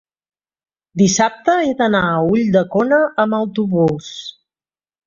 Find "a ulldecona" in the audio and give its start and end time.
2.15-3.01